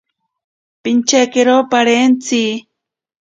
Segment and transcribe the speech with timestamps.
[0.83, 2.41] Pichekero parentsi.